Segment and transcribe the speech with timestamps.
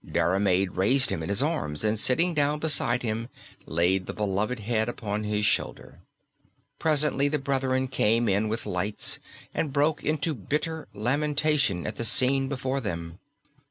[0.03, 3.29] Diarmaid raised him in his arms, and sitting down beside him
[3.67, 5.99] laid the beloved head upon his shoulder.
[6.79, 9.19] Presently the brethren came in with lights,
[9.53, 13.19] and broke into bitter lamentation at the scene before them.